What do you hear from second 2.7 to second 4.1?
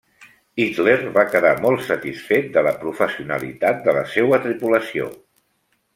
professionalitat de la